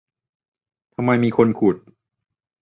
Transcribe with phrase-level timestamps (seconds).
[0.95, 1.77] ทำไมมีคนขุด